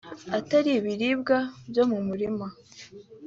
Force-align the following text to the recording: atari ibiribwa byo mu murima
atari 0.37 0.69
ibiribwa 0.79 1.37
byo 1.69 1.83
mu 1.89 1.99
murima 2.07 2.47